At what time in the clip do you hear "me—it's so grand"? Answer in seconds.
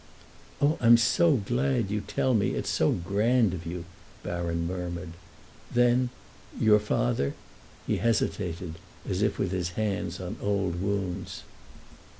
2.33-3.53